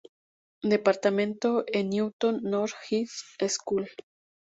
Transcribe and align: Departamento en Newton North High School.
Departamento 0.63 1.63
en 1.67 1.91
Newton 1.91 2.39
North 2.41 2.73
High 2.89 3.07
School. 3.47 3.87